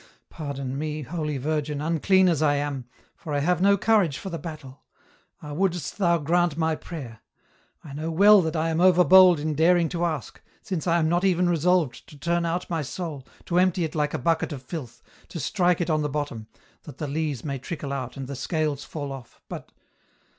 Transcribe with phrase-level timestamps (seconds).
[0.31, 4.39] Pardon me, Holy Virgin, unclean as I am, for I have no courage for the
[4.39, 4.81] battle.
[5.43, 7.19] Ah, wouldest thou grant my prayer!
[7.83, 11.07] I know well that I am over bold in daring to ask, since I am
[11.07, 14.63] not even resolved to turn out my soul, to empty it like a bucket of
[14.63, 16.47] filth, to strike it on the bottom,
[16.81, 19.71] that the lees may trickle out and the scales fall oif, but